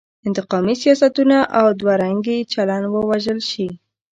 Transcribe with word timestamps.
انتقامي 0.27 0.75
سیاستونه 0.83 1.37
او 1.59 1.67
دوه 1.79 1.93
رنګی 2.03 2.37
چلن 2.53 2.83
ووژل 2.89 3.39
شي. 3.49 3.67